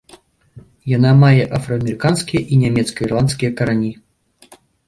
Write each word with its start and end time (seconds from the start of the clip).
Яна 0.97 1.11
мае 1.25 1.43
афраамерыканскія 1.59 2.41
і 2.53 2.59
нямецка-ірландскія 2.65 3.51
карані. 3.61 3.93